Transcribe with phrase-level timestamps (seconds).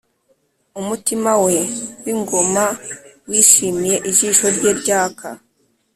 [0.79, 1.55] umutima we
[2.03, 2.65] w'ingoma
[3.29, 5.27] wishimiye ijisho rye ryaka,